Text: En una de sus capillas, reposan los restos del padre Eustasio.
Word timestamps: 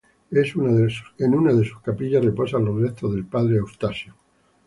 En 1.19 1.35
una 1.35 1.53
de 1.53 1.63
sus 1.63 1.79
capillas, 1.83 2.25
reposan 2.25 2.65
los 2.65 2.81
restos 2.81 3.13
del 3.13 3.27
padre 3.27 3.57
Eustasio. 3.57 4.15